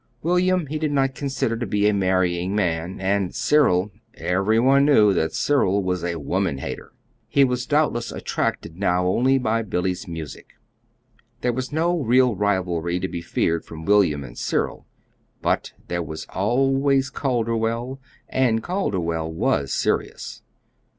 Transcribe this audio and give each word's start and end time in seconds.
William 0.23 0.65
he 0.65 0.79
did 0.79 0.91
not 0.91 1.13
consider 1.13 1.55
to 1.55 1.67
be 1.67 1.87
a 1.87 1.93
marrying 1.93 2.55
man; 2.55 2.99
and 2.99 3.35
Cyril 3.35 3.91
every 4.15 4.59
one 4.59 4.83
knew 4.83 5.13
that 5.13 5.35
Cyril 5.35 5.83
was 5.83 6.03
a 6.03 6.17
woman 6.19 6.57
hater. 6.57 6.91
He 7.27 7.43
was 7.43 7.67
doubtless 7.67 8.11
attracted 8.11 8.77
now 8.79 9.05
only 9.05 9.37
by 9.37 9.61
Billy's 9.61 10.07
music. 10.07 10.53
There 11.41 11.53
was 11.53 11.71
no 11.71 11.99
real 12.01 12.35
rivalry 12.35 12.99
to 12.99 13.07
be 13.07 13.21
feared 13.21 13.63
from 13.63 13.85
William 13.85 14.23
and 14.23 14.35
Cyril. 14.39 14.87
But 15.39 15.73
there 15.87 16.01
was 16.01 16.25
always 16.33 17.11
Calderwell, 17.11 17.99
and 18.27 18.63
Calderwell 18.63 19.31
was 19.31 19.71
serious. 19.71 20.41